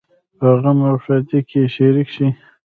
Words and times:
په 0.37 0.47
غم 0.61 0.79
او 0.89 0.95
ښادۍ 1.03 1.39
کې 1.49 1.61
شریک 1.75 2.07
شئ 2.15 2.29